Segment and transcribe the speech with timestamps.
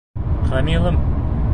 [0.47, 0.97] Камилым.